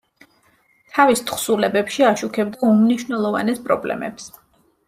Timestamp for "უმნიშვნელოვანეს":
2.73-3.63